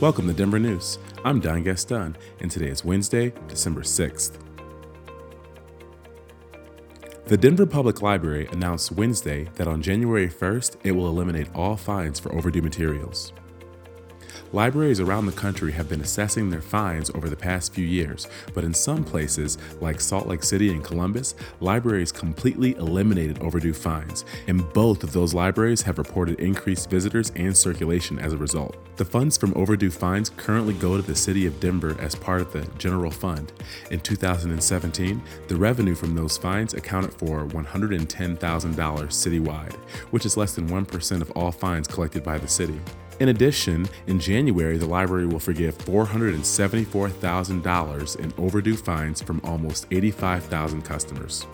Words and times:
Welcome 0.00 0.26
to 0.28 0.32
Denver 0.32 0.58
News. 0.58 0.98
I'm 1.26 1.40
Don 1.40 1.62
Gaston, 1.62 2.16
and 2.40 2.50
today 2.50 2.68
is 2.68 2.82
Wednesday, 2.82 3.34
December 3.48 3.82
6th. 3.82 4.38
The 7.26 7.36
Denver 7.36 7.66
Public 7.66 8.00
Library 8.00 8.48
announced 8.50 8.92
Wednesday 8.92 9.50
that 9.56 9.68
on 9.68 9.82
January 9.82 10.30
1st, 10.30 10.76
it 10.84 10.92
will 10.92 11.06
eliminate 11.06 11.54
all 11.54 11.76
fines 11.76 12.18
for 12.18 12.34
overdue 12.34 12.62
materials. 12.62 13.34
Libraries 14.52 14.98
around 14.98 15.26
the 15.26 15.32
country 15.32 15.70
have 15.70 15.88
been 15.88 16.00
assessing 16.00 16.50
their 16.50 16.60
fines 16.60 17.08
over 17.14 17.28
the 17.28 17.36
past 17.36 17.72
few 17.72 17.86
years, 17.86 18.26
but 18.52 18.64
in 18.64 18.74
some 18.74 19.04
places, 19.04 19.58
like 19.80 20.00
Salt 20.00 20.26
Lake 20.26 20.42
City 20.42 20.72
and 20.72 20.82
Columbus, 20.82 21.36
libraries 21.60 22.10
completely 22.10 22.74
eliminated 22.74 23.38
overdue 23.38 23.72
fines, 23.72 24.24
and 24.48 24.68
both 24.72 25.04
of 25.04 25.12
those 25.12 25.34
libraries 25.34 25.82
have 25.82 25.98
reported 25.98 26.40
increased 26.40 26.90
visitors 26.90 27.30
and 27.36 27.56
circulation 27.56 28.18
as 28.18 28.32
a 28.32 28.36
result. 28.36 28.76
The 28.96 29.04
funds 29.04 29.36
from 29.36 29.52
overdue 29.54 29.92
fines 29.92 30.30
currently 30.30 30.74
go 30.74 30.96
to 30.96 31.02
the 31.02 31.14
City 31.14 31.46
of 31.46 31.60
Denver 31.60 31.96
as 32.00 32.16
part 32.16 32.40
of 32.40 32.52
the 32.52 32.66
General 32.76 33.12
Fund. 33.12 33.52
In 33.92 34.00
2017, 34.00 35.22
the 35.46 35.56
revenue 35.56 35.94
from 35.94 36.16
those 36.16 36.36
fines 36.36 36.74
accounted 36.74 37.14
for 37.14 37.46
$110,000 37.46 38.36
citywide, 38.36 39.74
which 40.10 40.26
is 40.26 40.36
less 40.36 40.56
than 40.56 40.68
1% 40.68 41.20
of 41.20 41.30
all 41.32 41.52
fines 41.52 41.86
collected 41.86 42.24
by 42.24 42.36
the 42.36 42.48
city. 42.48 42.80
In 43.20 43.28
addition, 43.28 43.86
in 44.06 44.18
January, 44.18 44.78
the 44.78 44.86
library 44.86 45.26
will 45.26 45.38
forgive 45.38 45.76
$474,000 45.78 48.16
in 48.16 48.32
overdue 48.38 48.76
fines 48.76 49.20
from 49.20 49.42
almost 49.44 49.86
85,000 49.90 50.80
customers. 50.82 51.46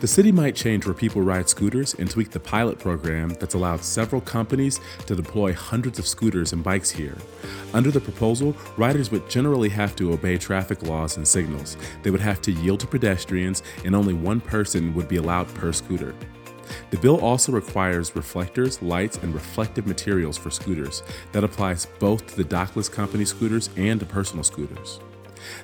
The 0.00 0.08
city 0.08 0.32
might 0.32 0.56
change 0.56 0.84
where 0.84 0.94
people 0.94 1.22
ride 1.22 1.48
scooters 1.48 1.94
and 1.94 2.10
tweak 2.10 2.30
the 2.30 2.40
pilot 2.40 2.80
program 2.80 3.28
that's 3.40 3.54
allowed 3.54 3.84
several 3.84 4.20
companies 4.20 4.80
to 5.06 5.14
deploy 5.14 5.54
hundreds 5.54 6.00
of 6.00 6.06
scooters 6.06 6.52
and 6.52 6.64
bikes 6.64 6.90
here. 6.90 7.16
Under 7.72 7.92
the 7.92 8.00
proposal, 8.00 8.56
riders 8.76 9.12
would 9.12 9.30
generally 9.30 9.68
have 9.68 9.94
to 9.96 10.12
obey 10.12 10.36
traffic 10.36 10.82
laws 10.82 11.16
and 11.16 11.26
signals. 11.26 11.76
They 12.02 12.10
would 12.10 12.20
have 12.20 12.42
to 12.42 12.50
yield 12.50 12.80
to 12.80 12.88
pedestrians, 12.88 13.62
and 13.84 13.94
only 13.94 14.14
one 14.14 14.40
person 14.40 14.92
would 14.94 15.06
be 15.08 15.16
allowed 15.16 15.46
per 15.54 15.72
scooter. 15.72 16.12
The 16.90 16.98
bill 16.98 17.20
also 17.20 17.52
requires 17.52 18.14
reflectors, 18.16 18.80
lights, 18.82 19.18
and 19.18 19.34
reflective 19.34 19.86
materials 19.86 20.36
for 20.36 20.50
scooters. 20.50 21.02
That 21.32 21.44
applies 21.44 21.86
both 21.98 22.26
to 22.28 22.36
the 22.36 22.44
dockless 22.44 22.90
company 22.90 23.24
scooters 23.24 23.70
and 23.76 24.00
to 24.00 24.06
personal 24.06 24.44
scooters. 24.44 25.00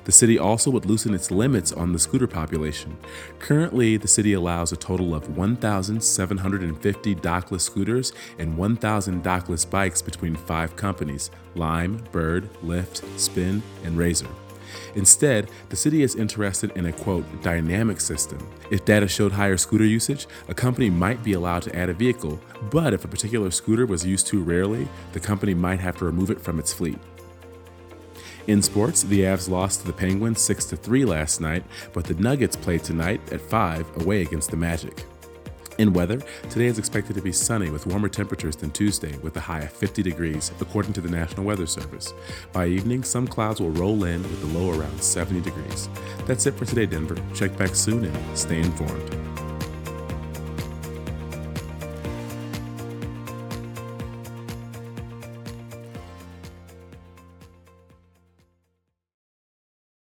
The 0.03 0.11
city 0.11 0.37
also 0.37 0.69
would 0.71 0.85
loosen 0.85 1.13
its 1.13 1.31
limits 1.31 1.71
on 1.71 1.93
the 1.93 1.99
scooter 1.99 2.27
population. 2.27 2.97
Currently, 3.39 3.97
the 3.97 4.07
city 4.07 4.33
allows 4.33 4.71
a 4.71 4.77
total 4.77 5.15
of 5.15 5.35
1,750 5.35 7.15
dockless 7.15 7.61
scooters 7.61 8.13
and 8.37 8.57
1,000 8.57 9.23
dockless 9.23 9.69
bikes 9.69 10.01
between 10.01 10.35
five 10.35 10.75
companies 10.75 11.31
Lime, 11.55 12.03
Bird, 12.11 12.49
Lyft, 12.63 13.03
Spin, 13.19 13.61
and 13.83 13.97
Razor. 13.97 14.27
Instead, 14.95 15.49
the 15.69 15.75
city 15.75 16.03
is 16.03 16.15
interested 16.15 16.71
in 16.75 16.85
a 16.85 16.93
quote, 16.93 17.25
dynamic 17.41 17.99
system. 17.99 18.39
If 18.69 18.85
data 18.85 19.07
showed 19.07 19.31
higher 19.31 19.57
scooter 19.57 19.85
usage, 19.85 20.27
a 20.47 20.53
company 20.53 20.89
might 20.89 21.23
be 21.23 21.33
allowed 21.33 21.63
to 21.63 21.75
add 21.75 21.89
a 21.89 21.93
vehicle, 21.93 22.39
but 22.69 22.93
if 22.93 23.05
a 23.05 23.07
particular 23.07 23.51
scooter 23.51 23.85
was 23.85 24.05
used 24.05 24.27
too 24.27 24.43
rarely, 24.43 24.87
the 25.13 25.19
company 25.19 25.53
might 25.53 25.79
have 25.79 25.97
to 25.97 26.05
remove 26.05 26.31
it 26.31 26.41
from 26.41 26.59
its 26.59 26.73
fleet. 26.73 26.99
In 28.47 28.61
sports, 28.61 29.03
the 29.03 29.21
Avs 29.21 29.47
lost 29.47 29.81
to 29.81 29.87
the 29.87 29.93
Penguins 29.93 30.41
6 30.41 30.65
3 30.65 31.05
last 31.05 31.41
night, 31.41 31.63
but 31.93 32.05
the 32.05 32.15
Nuggets 32.15 32.55
played 32.55 32.83
tonight 32.83 33.21
at 33.31 33.39
5 33.39 34.01
away 34.01 34.23
against 34.23 34.49
the 34.49 34.57
Magic. 34.57 35.05
In 35.77 35.93
weather, 35.93 36.21
today 36.49 36.65
is 36.65 36.77
expected 36.77 37.15
to 37.15 37.21
be 37.21 37.31
sunny 37.31 37.69
with 37.69 37.87
warmer 37.87 38.09
temperatures 38.09 38.55
than 38.55 38.71
Tuesday 38.71 39.17
with 39.19 39.35
a 39.37 39.39
high 39.39 39.61
of 39.61 39.71
50 39.71 40.03
degrees, 40.03 40.51
according 40.59 40.93
to 40.93 41.01
the 41.01 41.09
National 41.09 41.45
Weather 41.45 41.65
Service. 41.65 42.13
By 42.51 42.67
evening, 42.67 43.03
some 43.03 43.27
clouds 43.27 43.61
will 43.61 43.71
roll 43.71 44.03
in 44.03 44.21
with 44.23 44.43
a 44.43 44.57
low 44.57 44.77
around 44.77 45.01
70 45.01 45.41
degrees. 45.41 45.89
That's 46.25 46.45
it 46.45 46.55
for 46.55 46.65
today, 46.65 46.85
Denver. 46.85 47.17
Check 47.33 47.57
back 47.57 47.73
soon 47.75 48.05
and 48.05 48.37
stay 48.37 48.59
informed. 48.59 49.20